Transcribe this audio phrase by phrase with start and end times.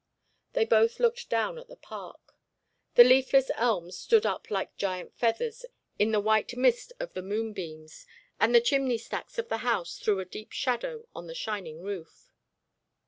[0.53, 2.33] They both looked down at the park.
[2.95, 5.63] The leafless elms stood up like giant feathers
[5.99, 8.07] in the white mist of the moonbeams,
[8.39, 12.31] and the chimney stacks of the house threw a deep shadow on the shining roof.